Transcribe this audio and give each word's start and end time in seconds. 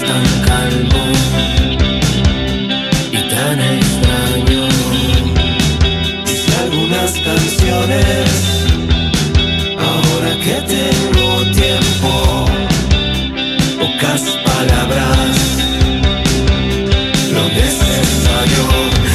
tan 0.00 0.24
calmo 0.46 1.04
y 3.10 3.20
tan 3.28 3.60
extraño. 3.60 4.68
Hice 6.24 6.56
algunas 6.62 7.12
canciones, 7.12 8.30
ahora 9.78 10.32
que 10.44 10.56
tengo 10.74 11.28
tiempo, 11.52 12.46
pocas 13.80 14.22
palabras, 14.44 15.36
lo 17.32 17.48
necesario. 17.48 19.07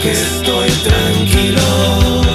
que 0.00 0.10
estoy 0.12 0.70
tranquilo. 0.82 2.29